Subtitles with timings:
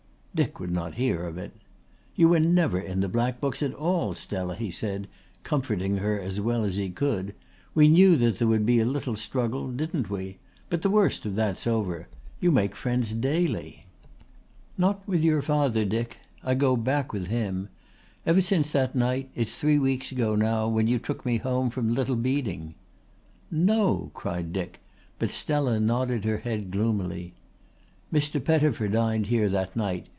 [0.33, 1.51] Dick would not hear of it.
[2.15, 5.09] "You were never in the black books at all, Stella," he said,
[5.43, 7.35] comforting her as well as he could.
[7.75, 10.37] "We knew that there would be a little struggle, didn't we?
[10.69, 12.07] But the worst of that's over.
[12.39, 13.83] You make friends daily."
[14.77, 16.19] "Not with your father, Dick.
[16.45, 17.67] I go back with him.
[18.25, 21.93] Ever since that night it's three weeks ago now when you took me home from
[21.93, 22.75] Little Beeding."
[23.51, 24.79] "No," cried Dick,
[25.19, 27.33] but Stella nodded her head gloomily.
[28.13, 28.41] "Mr.
[28.41, 30.07] Pettifer dined here that night.